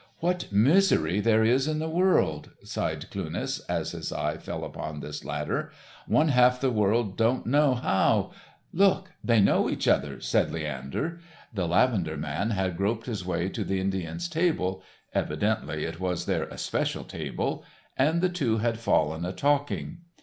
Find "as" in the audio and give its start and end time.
3.69-3.91